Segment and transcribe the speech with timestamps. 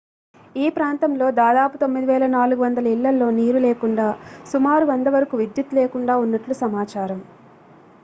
[0.55, 4.07] ఈ ప్రాంతంలో దాదాపు 9400 ఇళ్లలో నీరు లేకుండా
[4.51, 7.21] సుమారు 100 వరకు విద్యుత్ లేకుండా ఉన్నట్లు సమాచారం